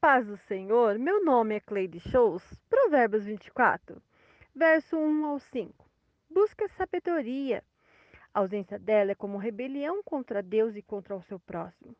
paz 0.00 0.24
do 0.24 0.36
Senhor, 0.36 0.96
meu 0.96 1.24
nome 1.24 1.56
é 1.56 1.60
Cleide 1.60 1.98
Shows, 1.98 2.42
Provérbios 2.70 3.24
24, 3.24 4.00
verso 4.54 4.96
1 4.96 5.26
ao 5.26 5.40
5. 5.40 5.84
Busca 6.30 6.68
sabedoria. 6.68 7.64
A 8.32 8.38
ausência 8.38 8.78
dela 8.78 9.10
é 9.10 9.16
como 9.16 9.38
rebelião 9.38 10.00
contra 10.04 10.40
Deus 10.40 10.76
e 10.76 10.82
contra 10.82 11.16
o 11.16 11.22
seu 11.22 11.40
próximo. 11.40 11.96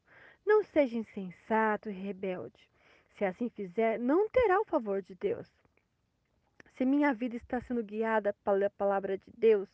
Não 0.47 0.63
seja 0.63 0.97
insensato 0.97 1.91
e 1.91 1.93
rebelde. 1.93 2.71
Se 3.17 3.25
assim 3.25 3.49
fizer, 3.49 3.99
não 3.99 4.29
terá 4.29 4.61
o 4.61 4.65
favor 4.65 5.03
de 5.03 5.17
Deus. 5.17 5.49
Se 6.77 6.85
minha 6.85 7.13
vida 7.13 7.35
está 7.35 7.61
sendo 7.63 7.83
guiada 7.83 8.33
pela 8.45 8.71
palavra 8.71 9.19
de 9.19 9.33
Deus, 9.37 9.69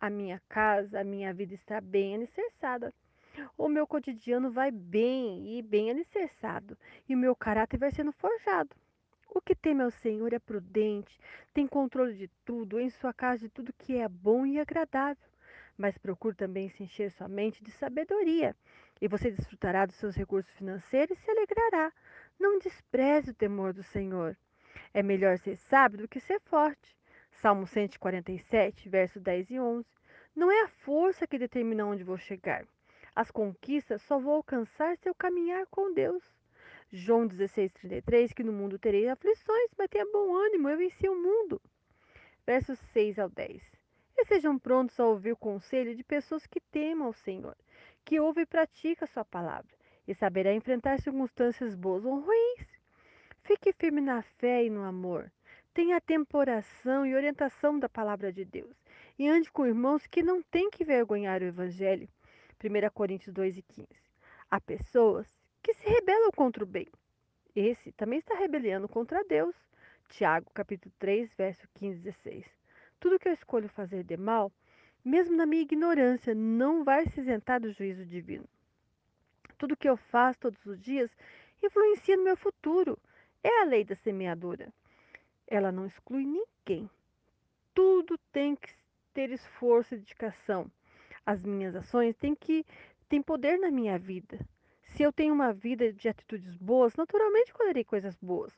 a 0.00 0.10
minha 0.10 0.42
casa, 0.48 0.98
a 0.98 1.04
minha 1.04 1.32
vida 1.32 1.54
está 1.54 1.80
bem 1.80 2.16
alicerçada. 2.16 2.92
O 3.56 3.68
meu 3.68 3.86
cotidiano 3.86 4.50
vai 4.50 4.70
bem 4.70 5.58
e 5.58 5.62
bem 5.62 5.90
alicerçado, 5.90 6.76
e 7.08 7.14
o 7.14 7.18
meu 7.18 7.34
caráter 7.34 7.78
vai 7.78 7.90
sendo 7.90 8.12
forjado. 8.12 8.76
O 9.34 9.40
que 9.40 9.54
teme 9.54 9.82
ao 9.82 9.90
Senhor 9.90 10.32
é 10.32 10.38
prudente, 10.38 11.18
tem 11.54 11.66
controle 11.66 12.14
de 12.14 12.28
tudo, 12.44 12.78
em 12.78 12.90
sua 12.90 13.14
casa 13.14 13.38
de 13.38 13.48
tudo 13.48 13.72
que 13.72 13.96
é 13.96 14.06
bom 14.06 14.44
e 14.44 14.60
agradável. 14.60 15.26
Mas 15.78 15.96
procure 15.96 16.34
também 16.34 16.68
se 16.68 16.82
encher 16.82 17.10
sua 17.10 17.28
mente 17.28 17.64
de 17.64 17.70
sabedoria, 17.70 18.54
e 19.00 19.08
você 19.08 19.30
desfrutará 19.30 19.86
dos 19.86 19.96
seus 19.96 20.14
recursos 20.14 20.52
financeiros 20.52 21.18
e 21.18 21.22
se 21.22 21.30
alegrará. 21.30 21.90
Não 22.38 22.58
despreze 22.58 23.30
o 23.30 23.34
temor 23.34 23.72
do 23.72 23.82
Senhor. 23.82 24.36
É 24.92 25.02
melhor 25.02 25.38
ser 25.38 25.56
sábio 25.56 26.00
do 26.00 26.08
que 26.08 26.20
ser 26.20 26.40
forte. 26.40 26.94
Salmo 27.40 27.66
147, 27.66 28.88
versos 28.88 29.22
10 29.22 29.50
e 29.50 29.58
11. 29.58 29.88
Não 30.36 30.52
é 30.52 30.64
a 30.64 30.68
força 30.68 31.26
que 31.26 31.38
determina 31.38 31.86
onde 31.86 32.04
vou 32.04 32.18
chegar. 32.18 32.66
As 33.14 33.30
conquistas 33.30 34.00
só 34.02 34.18
vou 34.18 34.34
alcançar 34.34 34.96
se 34.96 35.06
eu 35.06 35.14
caminhar 35.14 35.66
com 35.66 35.92
Deus. 35.92 36.24
João 36.90 37.28
16,33, 37.28 38.32
que 38.32 38.42
no 38.42 38.52
mundo 38.52 38.78
terei 38.78 39.06
aflições, 39.06 39.70
mas 39.76 39.88
tenha 39.90 40.06
bom 40.10 40.34
ânimo, 40.34 40.68
eu 40.70 40.78
venci 40.78 41.06
o 41.08 41.14
mundo. 41.14 41.60
Versos 42.46 42.78
6 42.92 43.18
ao 43.18 43.28
10. 43.28 43.62
E 44.16 44.24
sejam 44.24 44.58
prontos 44.58 44.98
a 44.98 45.06
ouvir 45.06 45.32
o 45.32 45.36
conselho 45.36 45.94
de 45.94 46.02
pessoas 46.02 46.46
que 46.46 46.58
temam 46.58 47.06
ao 47.06 47.12
Senhor, 47.12 47.56
que 48.02 48.18
ouvem 48.18 48.44
e 48.44 48.46
praticam 48.46 49.04
a 49.04 49.12
sua 49.12 49.24
palavra, 49.26 49.70
e 50.08 50.14
saberá 50.14 50.54
enfrentar 50.54 50.98
circunstâncias 51.00 51.74
boas 51.74 52.06
ou 52.06 52.18
ruins. 52.18 52.66
Fique 53.42 53.74
firme 53.74 54.00
na 54.00 54.22
fé 54.22 54.64
e 54.64 54.70
no 54.70 54.84
amor. 54.84 55.30
Tenha 55.74 56.00
temporação 56.00 57.04
e 57.04 57.14
orientação 57.14 57.78
da 57.78 57.90
palavra 57.90 58.32
de 58.32 58.44
Deus. 58.44 58.74
E 59.18 59.28
ande 59.28 59.50
com 59.50 59.66
irmãos 59.66 60.06
que 60.06 60.22
não 60.22 60.42
têm 60.42 60.70
que 60.70 60.84
vergonhar 60.84 61.42
o 61.42 61.46
Evangelho 61.46 62.08
1 62.62 62.90
Coríntios 62.94 63.34
2 63.34 63.58
e 63.58 63.62
15. 63.62 63.88
Há 64.48 64.60
pessoas 64.60 65.26
que 65.62 65.74
se 65.74 65.88
rebelam 65.88 66.30
contra 66.30 66.62
o 66.62 66.66
bem. 66.66 66.86
Esse 67.56 67.90
também 67.92 68.20
está 68.20 68.34
rebeliando 68.34 68.88
contra 68.88 69.24
Deus. 69.24 69.56
Tiago, 70.08 70.50
capítulo 70.54 70.94
3, 70.98 71.32
verso 71.34 71.66
15 71.74 71.98
e 71.98 72.02
16. 72.02 72.46
Tudo 73.00 73.18
que 73.18 73.28
eu 73.28 73.32
escolho 73.32 73.68
fazer 73.68 74.04
de 74.04 74.16
mal, 74.16 74.52
mesmo 75.04 75.36
na 75.36 75.44
minha 75.44 75.62
ignorância, 75.62 76.34
não 76.34 76.84
vai 76.84 77.06
se 77.08 77.20
isentar 77.20 77.60
do 77.60 77.72
juízo 77.72 78.06
divino. 78.06 78.48
Tudo 79.58 79.76
que 79.76 79.88
eu 79.88 79.96
faço 79.96 80.38
todos 80.38 80.64
os 80.64 80.80
dias 80.80 81.10
influencia 81.62 82.16
no 82.16 82.24
meu 82.24 82.36
futuro. 82.36 82.98
É 83.42 83.62
a 83.62 83.64
lei 83.64 83.84
da 83.84 83.96
semeadura. 83.96 84.72
Ela 85.48 85.72
não 85.72 85.86
exclui 85.86 86.24
ninguém. 86.24 86.88
Tudo 87.74 88.16
tem 88.30 88.54
que 88.54 88.72
ter 89.12 89.30
esforço 89.30 89.94
e 89.94 89.98
dedicação 89.98 90.70
as 91.24 91.42
minhas 91.44 91.74
ações 91.74 92.16
têm 92.16 92.34
que 92.34 92.64
têm 93.08 93.22
poder 93.22 93.58
na 93.58 93.70
minha 93.70 93.98
vida. 93.98 94.38
Se 94.94 95.02
eu 95.02 95.12
tenho 95.12 95.32
uma 95.32 95.52
vida 95.52 95.92
de 95.92 96.08
atitudes 96.08 96.56
boas, 96.56 96.94
naturalmente 96.96 97.52
colherei 97.52 97.84
coisas 97.84 98.16
boas. 98.20 98.52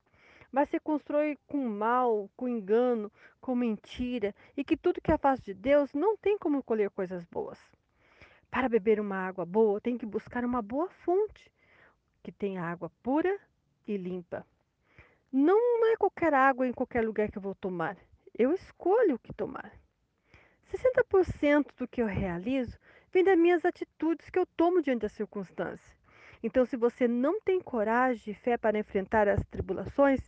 Mas 0.51 0.69
se 0.69 0.79
constrói 0.81 1.37
com 1.47 1.69
mal, 1.69 2.31
com 2.37 2.49
engano, 2.49 3.11
com 3.41 3.55
mentira, 3.55 4.35
e 4.57 4.65
que 4.65 4.77
tudo 4.77 5.01
que 5.01 5.13
é 5.13 5.19
de 5.43 5.55
Deus 5.55 5.93
não 5.93 6.17
tem 6.17 6.39
como 6.39 6.63
colher 6.63 6.91
coisas 6.91 7.25
boas. 7.25 7.59
Para 8.51 8.69
beber 8.69 9.01
uma 9.01 9.17
água 9.17 9.45
boa, 9.45 9.81
tem 9.81 9.99
que 9.99 10.07
buscar 10.07 10.45
uma 10.45 10.63
boa 10.63 10.89
fonte, 10.89 11.51
que 12.23 12.31
tenha 12.31 12.63
água 12.63 12.91
pura 13.03 13.39
e 13.87 13.97
limpa. 13.97 14.47
Não 15.33 15.93
é 15.93 15.97
qualquer 15.97 16.33
água 16.33 16.67
em 16.67 16.73
qualquer 16.73 17.05
lugar 17.05 17.31
que 17.31 17.39
eu 17.39 17.43
vou 17.43 17.57
tomar. 17.57 17.97
Eu 18.33 18.53
escolho 18.53 19.17
o 19.17 19.19
que 19.19 19.33
tomar. 19.33 19.73
60% 20.77 21.67
do 21.79 21.87
que 21.87 22.03
eu 22.03 22.07
realizo 22.07 22.77
vem 23.13 23.23
das 23.23 23.39
minhas 23.39 23.65
atitudes 23.65 24.29
que 24.29 24.39
eu 24.39 24.47
tomo 24.57 24.83
diante 24.83 25.03
das 25.03 25.13
circunstâncias. 25.13 25.97
Então, 26.43 26.67
se 26.67 26.77
você 26.77 27.09
não 27.09 27.41
tem 27.41 27.61
coragem 27.61 28.33
e 28.33 28.37
fé 28.37 28.59
para 28.59 28.79
enfrentar 28.79 29.29
as 29.29 29.43
tribulações, 29.47 30.21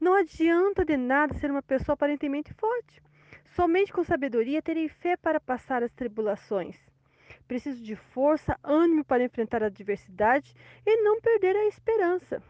não 0.00 0.14
adianta 0.14 0.84
de 0.84 0.96
nada 0.96 1.34
ser 1.34 1.50
uma 1.50 1.62
pessoa 1.62 1.94
aparentemente 1.94 2.52
forte. 2.54 3.02
Somente 3.54 3.92
com 3.92 4.04
sabedoria 4.04 4.60
terei 4.60 4.88
fé 4.88 5.16
para 5.16 5.40
passar 5.40 5.82
as 5.82 5.92
tribulações. 5.92 6.76
Preciso 7.46 7.82
de 7.82 7.96
força, 7.96 8.58
ânimo 8.62 9.04
para 9.04 9.24
enfrentar 9.24 9.62
a 9.62 9.66
adversidade 9.66 10.54
e 10.84 11.02
não 11.02 11.20
perder 11.20 11.56
a 11.56 11.66
esperança. 11.66 12.42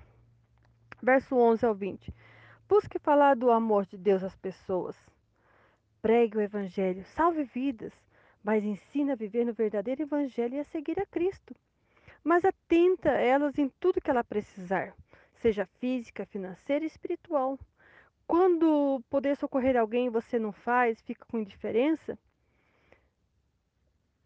Verso 1.02 1.36
11 1.36 1.66
ao 1.66 1.74
20. 1.74 2.12
Busque 2.68 2.98
falar 2.98 3.34
do 3.34 3.50
amor 3.50 3.86
de 3.86 3.96
Deus 3.96 4.22
às 4.22 4.34
pessoas. 4.36 4.96
Pregue 6.02 6.36
o 6.36 6.40
Evangelho, 6.40 7.04
salve 7.04 7.44
vidas, 7.44 7.92
mas 8.42 8.64
ensina 8.64 9.12
a 9.12 9.16
viver 9.16 9.46
no 9.46 9.52
verdadeiro 9.54 10.02
Evangelho 10.02 10.56
e 10.56 10.58
a 10.58 10.64
seguir 10.64 10.98
a 11.00 11.06
Cristo. 11.06 11.54
Mas 12.24 12.44
atenta 12.44 13.12
a 13.12 13.20
elas 13.20 13.56
em 13.56 13.68
tudo 13.80 14.00
que 14.00 14.10
ela 14.10 14.24
precisar, 14.24 14.92
seja 15.34 15.64
física, 15.78 16.26
financeira 16.26 16.84
e 16.84 16.88
espiritual. 16.88 17.56
Quando 18.26 19.00
poder 19.08 19.36
socorrer 19.36 19.76
alguém 19.76 20.10
você 20.10 20.40
não 20.40 20.50
faz, 20.50 21.00
fica 21.02 21.24
com 21.24 21.38
indiferença, 21.38 22.18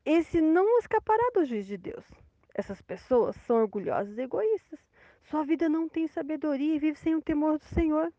esse 0.02 0.40
não 0.40 0.78
escapará 0.78 1.30
do 1.34 1.44
juiz 1.44 1.66
de 1.66 1.76
Deus. 1.76 2.06
Essas 2.54 2.80
pessoas 2.80 3.36
são 3.44 3.56
orgulhosas 3.56 4.16
e 4.16 4.22
egoístas. 4.22 4.80
Sua 5.24 5.44
vida 5.44 5.68
não 5.68 5.90
tem 5.90 6.06
sabedoria 6.06 6.76
e 6.76 6.78
vive 6.78 6.96
sem 6.96 7.14
o 7.14 7.20
temor 7.20 7.58
do 7.58 7.64
Senhor. 7.64 8.10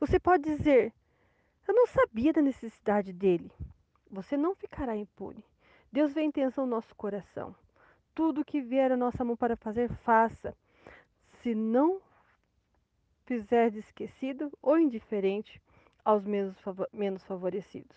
Você 0.00 0.18
pode 0.18 0.44
dizer: 0.44 0.94
eu 1.66 1.74
não 1.74 1.86
sabia 1.86 2.32
da 2.32 2.40
necessidade 2.40 3.12
dele. 3.12 3.50
Você 4.10 4.36
não 4.36 4.54
ficará 4.54 4.96
impune. 4.96 5.44
Deus 5.92 6.12
vê 6.12 6.20
a 6.20 6.24
intenção 6.24 6.64
do 6.64 6.70
nosso 6.70 6.94
coração. 6.94 7.54
Tudo 8.14 8.44
que 8.44 8.60
vier 8.60 8.92
a 8.92 8.96
nossa 8.96 9.24
mão 9.24 9.36
para 9.36 9.56
fazer, 9.56 9.90
faça. 10.04 10.56
Se 11.42 11.54
não 11.54 12.00
fizer 13.24 13.70
de 13.70 13.80
esquecido 13.80 14.50
ou 14.62 14.78
indiferente 14.78 15.60
aos 16.04 16.24
menos 16.24 17.24
favorecidos. 17.24 17.96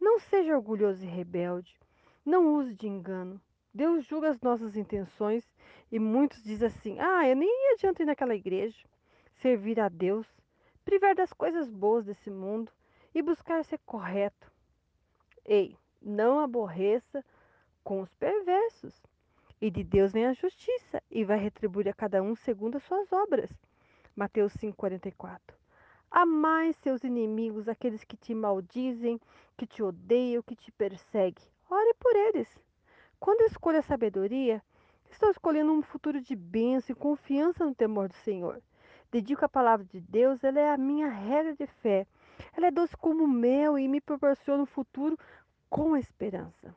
Não 0.00 0.18
seja 0.20 0.56
orgulhoso 0.56 1.04
e 1.04 1.08
rebelde. 1.08 1.76
Não 2.24 2.54
use 2.54 2.74
de 2.74 2.86
engano. 2.86 3.40
Deus 3.74 4.04
julga 4.04 4.28
as 4.28 4.40
nossas 4.40 4.76
intenções 4.76 5.44
e 5.90 5.98
muitos 5.98 6.42
dizem 6.42 6.68
assim: 6.68 7.00
ah, 7.00 7.26
eu 7.28 7.34
nem 7.34 7.72
adianta 7.72 8.02
ir 8.02 8.06
naquela 8.06 8.34
igreja. 8.34 8.86
Servir 9.40 9.80
a 9.80 9.88
Deus, 9.88 10.26
privar 10.84 11.14
das 11.14 11.32
coisas 11.32 11.70
boas 11.70 12.04
desse 12.04 12.30
mundo, 12.30 12.70
e 13.14 13.22
buscar 13.22 13.64
ser 13.64 13.78
correto. 13.84 14.50
Ei, 15.44 15.76
não 16.00 16.38
aborreça 16.38 17.24
com 17.84 18.00
os 18.00 18.12
perversos. 18.14 19.02
E 19.60 19.70
de 19.70 19.84
Deus 19.84 20.12
vem 20.12 20.26
a 20.26 20.32
justiça, 20.32 21.00
e 21.10 21.24
vai 21.24 21.38
retribuir 21.38 21.88
a 21.88 21.94
cada 21.94 22.20
um 22.22 22.34
segundo 22.34 22.76
as 22.76 22.82
suas 22.82 23.12
obras. 23.12 23.50
Mateus 24.16 24.52
5,44. 24.56 25.38
Amai 26.10 26.72
seus 26.74 27.04
inimigos, 27.04 27.68
aqueles 27.68 28.04
que 28.04 28.16
te 28.16 28.34
maldizem, 28.34 29.20
que 29.56 29.66
te 29.66 29.82
odeiam, 29.82 30.42
que 30.42 30.54
te 30.54 30.70
perseguem. 30.72 31.44
Ore 31.70 31.94
por 31.94 32.14
eles. 32.14 32.48
Quando 33.18 33.46
escolho 33.46 33.78
a 33.78 33.82
sabedoria, 33.82 34.62
estou 35.10 35.30
escolhendo 35.30 35.72
um 35.72 35.80
futuro 35.80 36.20
de 36.20 36.36
bênção 36.36 36.92
e 36.92 36.98
confiança 36.98 37.64
no 37.64 37.74
temor 37.74 38.08
do 38.08 38.14
Senhor. 38.16 38.60
Dedico 39.10 39.44
a 39.44 39.48
palavra 39.48 39.86
de 39.86 40.00
Deus, 40.00 40.42
ela 40.42 40.58
é 40.58 40.70
a 40.70 40.76
minha 40.76 41.08
regra 41.08 41.54
de 41.54 41.66
fé. 41.66 42.06
Ela 42.56 42.68
é 42.68 42.70
doce 42.70 42.96
como 42.96 43.26
mel 43.26 43.78
e 43.78 43.88
me 43.88 44.00
proporciona 44.00 44.62
um 44.62 44.66
futuro 44.66 45.18
com 45.68 45.96
esperança. 45.96 46.74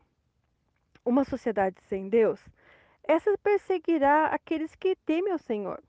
Uma 1.04 1.24
sociedade 1.24 1.80
sem 1.90 2.10
Deus, 2.10 2.40
essa 3.04 3.38
perseguirá 3.38 4.28
aqueles 4.28 4.74
que 4.76 4.96
temem 4.96 5.32
ao 5.32 5.38
Senhor. 5.38 5.84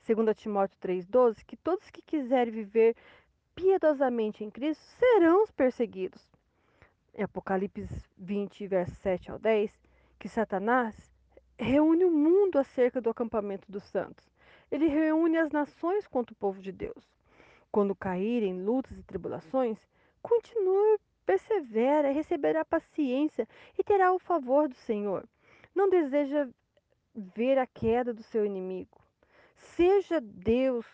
Segundo 0.00 0.32
Timóteo 0.32 0.78
3,12, 0.80 1.44
que 1.44 1.56
todos 1.56 1.90
que 1.90 2.00
quiserem 2.00 2.52
viver 2.52 2.96
piedosamente 3.54 4.44
em 4.44 4.50
Cristo 4.50 4.82
serão 4.98 5.42
os 5.42 5.50
perseguidos. 5.50 6.22
Em 7.14 7.22
Apocalipse 7.22 7.88
20, 8.16 8.66
versos 8.66 8.96
7 8.98 9.30
ao 9.30 9.38
10, 9.38 9.72
que 10.18 10.28
Satanás 10.28 10.94
reúne 11.58 12.04
o 12.04 12.10
mundo 12.10 12.58
acerca 12.58 13.00
do 13.00 13.10
acampamento 13.10 13.70
dos 13.70 13.84
santos. 13.84 14.24
Ele 14.70 14.86
reúne 14.86 15.38
as 15.38 15.50
nações 15.50 16.06
contra 16.06 16.32
o 16.32 16.36
povo 16.36 16.60
de 16.60 16.70
Deus. 16.70 17.15
Quando 17.70 17.94
cair 17.94 18.42
em 18.42 18.62
lutas 18.62 18.98
e 18.98 19.02
tribulações, 19.02 19.78
continue, 20.22 20.98
persevera, 21.24 22.12
receberá 22.12 22.64
paciência 22.64 23.46
e 23.78 23.84
terá 23.84 24.12
o 24.12 24.18
favor 24.18 24.68
do 24.68 24.74
Senhor. 24.74 25.28
Não 25.74 25.88
deseja 25.88 26.48
ver 27.14 27.58
a 27.58 27.66
queda 27.66 28.12
do 28.12 28.22
seu 28.22 28.44
inimigo. 28.44 28.98
Seja 29.54 30.20
Deus 30.20 30.86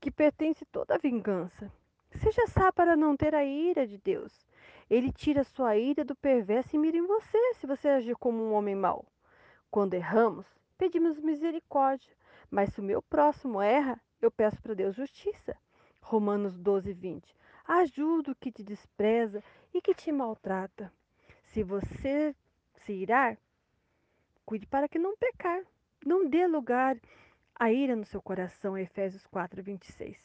que 0.00 0.10
pertence 0.10 0.64
toda 0.66 0.94
a 0.94 0.98
vingança. 0.98 1.72
Seja 2.16 2.46
sábio 2.46 2.72
para 2.72 2.96
não 2.96 3.16
ter 3.16 3.34
a 3.34 3.44
ira 3.44 3.86
de 3.86 3.98
Deus. 3.98 4.46
Ele 4.88 5.12
tira 5.12 5.44
sua 5.44 5.76
ira 5.76 6.04
do 6.04 6.14
perverso 6.16 6.74
e 6.74 6.78
mira 6.78 6.96
em 6.96 7.06
você, 7.06 7.54
se 7.54 7.66
você 7.66 7.88
agir 7.88 8.16
como 8.16 8.42
um 8.42 8.52
homem 8.52 8.74
mau. 8.74 9.04
Quando 9.70 9.94
erramos, 9.94 10.46
pedimos 10.78 11.20
misericórdia, 11.20 12.10
mas 12.50 12.72
se 12.72 12.80
o 12.80 12.82
meu 12.82 13.02
próximo 13.02 13.60
erra, 13.60 14.00
eu 14.20 14.30
peço 14.30 14.60
para 14.62 14.74
Deus 14.74 14.96
justiça. 14.96 15.54
Romanos 16.08 16.58
12, 16.58 16.94
20. 16.94 17.36
Ajuda 17.66 18.32
o 18.32 18.34
que 18.34 18.50
te 18.50 18.62
despreza 18.62 19.44
e 19.74 19.82
que 19.82 19.94
te 19.94 20.10
maltrata. 20.10 20.90
Se 21.52 21.62
você 21.62 22.34
se 22.76 22.92
irar, 22.94 23.36
cuide 24.46 24.66
para 24.66 24.88
que 24.88 24.98
não 24.98 25.14
pecar. 25.18 25.62
Não 26.06 26.26
dê 26.26 26.46
lugar 26.46 26.96
à 27.54 27.70
ira 27.70 27.94
no 27.94 28.06
seu 28.06 28.22
coração. 28.22 28.78
Efésios 28.78 29.26
4, 29.26 29.62
26. 29.62 30.18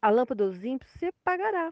A 0.00 0.08
lâmpada 0.08 0.46
dos 0.46 0.64
ímpios 0.64 0.92
se 0.92 1.06
apagará. 1.08 1.70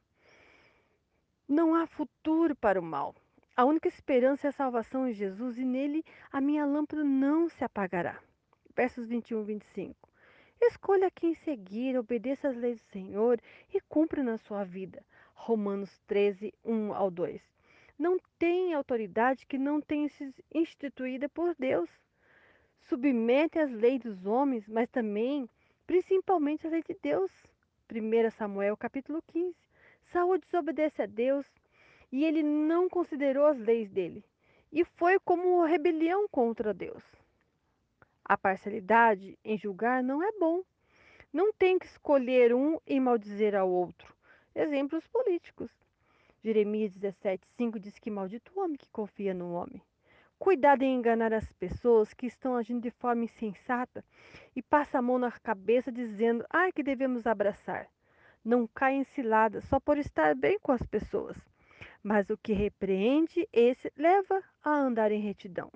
Não 1.48 1.74
há 1.74 1.86
futuro 1.86 2.54
para 2.54 2.78
o 2.78 2.82
mal. 2.82 3.14
A 3.56 3.64
única 3.64 3.88
esperança 3.88 4.48
é 4.48 4.50
a 4.50 4.52
salvação 4.52 5.08
em 5.08 5.14
Jesus 5.14 5.56
e 5.56 5.64
nele 5.64 6.04
a 6.30 6.42
minha 6.42 6.66
lâmpada 6.66 7.02
não 7.02 7.48
se 7.48 7.64
apagará. 7.64 8.20
Versos 8.76 9.06
21 9.06 9.40
e 9.40 9.44
25. 9.44 10.11
Escolha 10.64 11.10
quem 11.10 11.34
seguir, 11.34 11.98
obedeça 11.98 12.48
às 12.48 12.56
leis 12.56 12.78
do 12.78 12.92
Senhor 12.92 13.40
e 13.74 13.80
cumpra 13.80 14.22
na 14.22 14.38
sua 14.38 14.62
vida. 14.62 15.04
Romanos 15.34 15.90
13, 16.06 16.54
1 16.64 16.94
ao 16.94 17.10
2. 17.10 17.42
Não 17.98 18.16
tem 18.38 18.72
autoridade 18.72 19.44
que 19.44 19.58
não 19.58 19.80
tenha 19.80 20.08
sido 20.08 20.32
instituída 20.54 21.28
por 21.28 21.56
Deus. 21.58 21.90
Submete 22.82 23.58
às 23.58 23.72
leis 23.72 24.02
dos 24.02 24.24
homens, 24.24 24.68
mas 24.68 24.88
também, 24.88 25.50
principalmente, 25.84 26.64
às 26.64 26.72
leis 26.72 26.84
de 26.84 26.96
Deus. 27.02 27.32
1 27.90 28.30
Samuel 28.30 28.76
capítulo 28.76 29.20
15. 29.32 29.56
Saúl 30.12 30.38
desobedece 30.38 31.02
a 31.02 31.06
Deus 31.06 31.44
e 32.12 32.24
ele 32.24 32.42
não 32.44 32.88
considerou 32.88 33.46
as 33.46 33.58
leis 33.58 33.90
dele. 33.90 34.24
E 34.72 34.84
foi 34.84 35.18
como 35.18 35.64
rebelião 35.64 36.28
contra 36.28 36.72
Deus. 36.72 37.02
A 38.32 38.38
parcialidade 38.38 39.38
em 39.44 39.58
julgar 39.58 40.02
não 40.02 40.23
é 40.23 40.32
bom. 40.40 40.62
Não 41.31 41.52
tem 41.52 41.79
que 41.79 41.84
escolher 41.84 42.55
um 42.55 42.79
e 42.87 42.99
maldizer 42.99 43.55
ao 43.55 43.69
outro. 43.69 44.17
Exemplos 44.55 45.06
políticos. 45.06 45.70
Jeremias 46.43 46.96
17,5 46.96 47.79
diz 47.79 47.99
que 47.99 48.11
maldito 48.11 48.50
o 48.56 48.64
homem 48.64 48.79
que 48.79 48.88
confia 48.88 49.34
no 49.34 49.52
homem. 49.52 49.82
Cuidado 50.38 50.82
em 50.82 50.94
enganar 50.94 51.34
as 51.34 51.52
pessoas 51.52 52.14
que 52.14 52.25
estão 52.25 52.56
agindo 52.56 52.81
de 52.81 52.90
forma 52.93 53.25
insensata 53.25 54.02
e 54.56 54.62
passa 54.62 54.96
a 54.96 55.02
mão 55.02 55.19
na 55.19 55.31
cabeça 55.31 55.93
dizendo 55.93 56.43
ah, 56.49 56.73
que 56.73 56.82
devemos 56.82 57.26
abraçar. 57.26 57.87
Não 58.43 58.67
caia 58.67 58.96
em 58.96 59.05
cilada 59.05 59.61
só 59.61 59.79
por 59.79 59.99
estar 59.99 60.34
bem 60.34 60.58
com 60.58 60.73
as 60.73 60.87
pessoas. 60.87 61.37
Mas 62.02 62.31
o 62.31 62.38
que 62.38 62.55
repreende, 62.55 63.46
esse 63.52 63.93
leva 63.94 64.43
a 64.64 64.70
andar 64.70 65.12
em 65.12 65.20
retidão. 65.20 65.70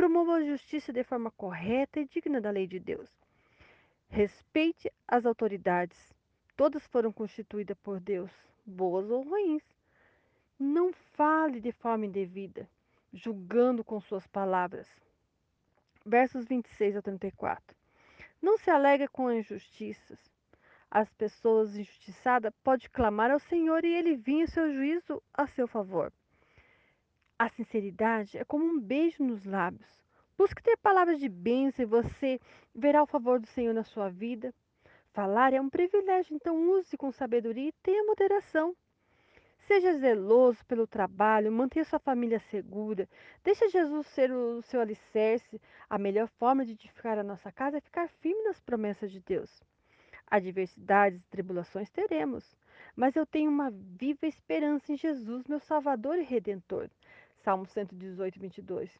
Promova 0.00 0.36
a 0.36 0.42
justiça 0.42 0.94
de 0.94 1.04
forma 1.04 1.30
correta 1.30 2.00
e 2.00 2.06
digna 2.06 2.40
da 2.40 2.50
lei 2.50 2.66
de 2.66 2.80
Deus. 2.80 3.10
Respeite 4.08 4.90
as 5.06 5.26
autoridades. 5.26 5.98
Todas 6.56 6.86
foram 6.86 7.12
constituídas 7.12 7.76
por 7.82 8.00
Deus, 8.00 8.30
boas 8.64 9.10
ou 9.10 9.22
ruins. 9.22 9.62
Não 10.58 10.90
fale 11.12 11.60
de 11.60 11.70
forma 11.72 12.06
indevida, 12.06 12.66
julgando 13.12 13.84
com 13.84 14.00
suas 14.00 14.26
palavras. 14.26 14.88
Versos 16.06 16.46
26 16.46 16.96
a 16.96 17.02
34. 17.02 17.76
Não 18.40 18.56
se 18.56 18.70
alega 18.70 19.06
com 19.06 19.30
injustiças. 19.30 20.18
As 20.90 21.12
pessoas 21.12 21.76
injustiçadas 21.76 22.54
podem 22.64 22.88
clamar 22.88 23.30
ao 23.30 23.38
Senhor 23.38 23.84
e 23.84 23.94
ele 23.94 24.16
vinha 24.16 24.46
seu 24.46 24.72
juízo 24.72 25.22
a 25.34 25.46
seu 25.46 25.68
favor. 25.68 26.10
A 27.40 27.48
sinceridade 27.48 28.36
é 28.36 28.44
como 28.44 28.66
um 28.66 28.78
beijo 28.78 29.24
nos 29.24 29.46
lábios. 29.46 30.04
Busque 30.36 30.62
ter 30.62 30.76
palavras 30.76 31.18
de 31.18 31.26
bênção 31.26 31.82
e 31.82 31.86
você 31.86 32.38
verá 32.74 33.02
o 33.02 33.06
favor 33.06 33.40
do 33.40 33.46
Senhor 33.46 33.72
na 33.72 33.82
sua 33.82 34.10
vida. 34.10 34.52
Falar 35.14 35.54
é 35.54 35.58
um 35.58 35.70
privilégio, 35.70 36.36
então 36.36 36.54
use 36.72 36.98
com 36.98 37.10
sabedoria 37.10 37.70
e 37.70 37.74
tenha 37.82 38.04
moderação. 38.04 38.76
Seja 39.66 39.94
zeloso 39.94 40.62
pelo 40.66 40.86
trabalho, 40.86 41.50
mantenha 41.50 41.82
sua 41.86 41.98
família 41.98 42.40
segura. 42.50 43.08
Deixe 43.42 43.70
Jesus 43.70 44.06
ser 44.08 44.30
o 44.30 44.60
seu 44.60 44.82
alicerce. 44.82 45.58
A 45.88 45.96
melhor 45.96 46.28
forma 46.38 46.62
de 46.62 46.72
edificar 46.72 47.18
a 47.18 47.24
nossa 47.24 47.50
casa 47.50 47.78
é 47.78 47.80
ficar 47.80 48.10
firme 48.20 48.42
nas 48.42 48.60
promessas 48.60 49.10
de 49.10 49.18
Deus. 49.18 49.62
Adversidades 50.26 51.18
e 51.18 51.30
tribulações 51.30 51.88
teremos, 51.88 52.54
mas 52.94 53.16
eu 53.16 53.24
tenho 53.24 53.50
uma 53.50 53.70
viva 53.70 54.26
esperança 54.26 54.92
em 54.92 54.96
Jesus, 54.96 55.46
meu 55.46 55.58
Salvador 55.58 56.18
e 56.18 56.22
Redentor. 56.22 56.90
Salmo 57.42 57.66
118, 57.66 58.38
22. 58.38 58.90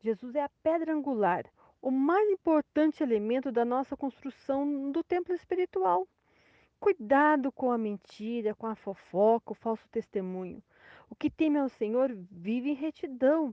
Jesus 0.00 0.34
é 0.34 0.42
a 0.42 0.50
pedra 0.62 0.94
angular, 0.94 1.44
o 1.82 1.90
mais 1.90 2.30
importante 2.30 3.02
elemento 3.02 3.50
da 3.50 3.64
nossa 3.64 3.96
construção 3.96 4.92
do 4.92 5.02
templo 5.02 5.34
espiritual. 5.34 6.06
Cuidado 6.78 7.50
com 7.50 7.72
a 7.72 7.78
mentira, 7.78 8.54
com 8.54 8.66
a 8.68 8.76
fofoca, 8.76 9.50
o 9.50 9.54
falso 9.54 9.88
testemunho. 9.88 10.62
O 11.10 11.16
que 11.16 11.28
teme 11.28 11.58
ao 11.58 11.68
Senhor 11.68 12.16
vive 12.30 12.70
em 12.70 12.74
retidão. 12.74 13.52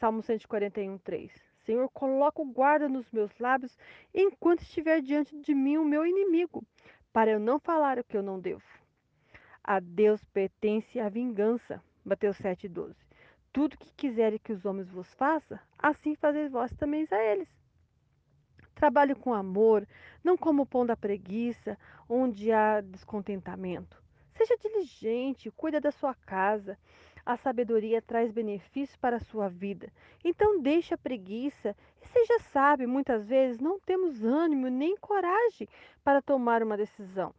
Salmo 0.00 0.22
141, 0.22 0.96
3. 0.98 1.32
Senhor, 1.64 1.88
coloca 1.90 2.40
o 2.40 2.46
guarda 2.46 2.88
nos 2.88 3.10
meus 3.10 3.38
lábios 3.38 3.76
enquanto 4.14 4.62
estiver 4.62 5.02
diante 5.02 5.38
de 5.38 5.54
mim 5.54 5.76
o 5.76 5.84
meu 5.84 6.06
inimigo, 6.06 6.64
para 7.12 7.30
eu 7.30 7.38
não 7.38 7.58
falar 7.58 7.98
o 7.98 8.04
que 8.04 8.16
eu 8.16 8.22
não 8.22 8.40
devo. 8.40 8.64
A 9.62 9.78
Deus 9.80 10.24
pertence 10.24 10.98
a 10.98 11.08
vingança. 11.08 11.82
Mateus 12.04 12.38
7,12. 12.38 13.03
Tudo 13.54 13.78
que 13.78 13.94
quiserem 13.94 14.40
que 14.42 14.52
os 14.52 14.64
homens 14.64 14.90
vos 14.90 15.14
façam, 15.14 15.56
assim 15.78 16.16
fazeis 16.16 16.50
vós 16.50 16.72
também 16.72 17.06
a 17.08 17.22
eles. 17.22 17.48
Trabalhe 18.74 19.14
com 19.14 19.32
amor, 19.32 19.86
não 20.24 20.36
como 20.36 20.62
o 20.62 20.66
pão 20.66 20.84
da 20.84 20.96
preguiça, 20.96 21.78
onde 22.08 22.50
há 22.50 22.80
descontentamento. 22.80 24.02
Seja 24.32 24.56
diligente, 24.56 25.52
cuida 25.52 25.80
da 25.80 25.92
sua 25.92 26.16
casa. 26.16 26.76
A 27.24 27.36
sabedoria 27.36 28.02
traz 28.02 28.32
benefícios 28.32 28.96
para 28.96 29.18
a 29.18 29.24
sua 29.24 29.48
vida. 29.48 29.88
Então 30.24 30.60
deixe 30.60 30.92
a 30.92 30.98
preguiça 30.98 31.76
e 32.02 32.08
seja 32.08 32.40
sábio. 32.52 32.88
Muitas 32.88 33.24
vezes 33.24 33.60
não 33.60 33.78
temos 33.78 34.24
ânimo 34.24 34.66
nem 34.66 34.96
coragem 34.96 35.68
para 36.02 36.20
tomar 36.20 36.60
uma 36.60 36.76
decisão 36.76 37.32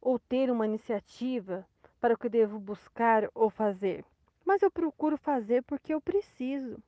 ou 0.00 0.20
ter 0.20 0.52
uma 0.52 0.66
iniciativa 0.66 1.66
para 2.00 2.14
o 2.14 2.16
que 2.16 2.28
devo 2.28 2.60
buscar 2.60 3.28
ou 3.34 3.50
fazer 3.50 4.04
mas 4.44 4.62
eu 4.62 4.70
procuro 4.70 5.16
fazer 5.16 5.62
porque 5.62 5.94
eu 5.94 6.00
preciso. 6.00 6.78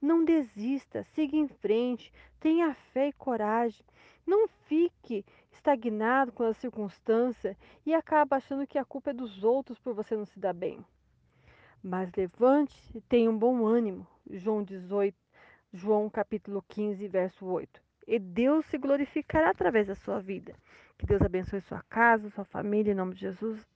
Não 0.00 0.24
desista, 0.24 1.04
siga 1.14 1.36
em 1.36 1.46
frente, 1.46 2.12
tenha 2.38 2.74
fé 2.92 3.08
e 3.08 3.12
coragem. 3.12 3.84
Não 4.26 4.48
fique 4.66 5.24
estagnado 5.52 6.32
com 6.32 6.42
a 6.42 6.54
circunstância 6.54 7.56
e 7.84 7.94
acabe 7.94 8.34
achando 8.34 8.66
que 8.66 8.78
a 8.78 8.84
culpa 8.84 9.10
é 9.10 9.14
dos 9.14 9.44
outros 9.44 9.78
por 9.78 9.94
você 9.94 10.16
não 10.16 10.24
se 10.24 10.38
dar 10.38 10.54
bem. 10.54 10.84
Mas 11.82 12.10
levante 12.16 12.74
e 12.94 13.00
tenha 13.02 13.30
um 13.30 13.38
bom 13.38 13.66
ânimo. 13.66 14.06
João 14.30 14.62
18, 14.62 15.16
João 15.72 16.08
capítulo 16.08 16.64
15, 16.68 17.06
verso 17.08 17.46
8. 17.46 17.82
E 18.06 18.18
Deus 18.18 18.64
se 18.66 18.78
glorificará 18.78 19.50
através 19.50 19.86
da 19.86 19.94
sua 19.94 20.20
vida. 20.20 20.54
Que 20.98 21.06
Deus 21.06 21.22
abençoe 21.22 21.60
sua 21.60 21.82
casa, 21.88 22.30
sua 22.30 22.44
família, 22.44 22.92
em 22.92 22.94
nome 22.94 23.14
de 23.14 23.20
Jesus. 23.20 23.66